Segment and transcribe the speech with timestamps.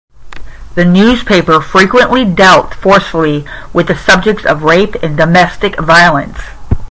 [0.73, 6.39] The newspaper frequently dealt forcefully with the subjects of rape and domestic violence.